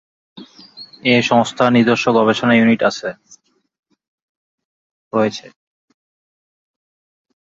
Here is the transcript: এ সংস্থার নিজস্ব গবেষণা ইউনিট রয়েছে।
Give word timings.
এ 1.03 1.15
সংস্থার 1.21 1.69
নিজস্ব 1.73 2.05
গবেষণা 2.17 2.53
ইউনিট 2.55 2.81
রয়েছে। 5.13 5.47